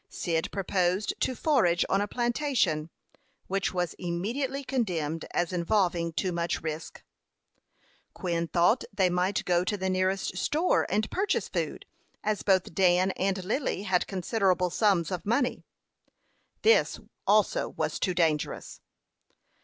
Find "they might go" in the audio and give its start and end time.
8.91-9.63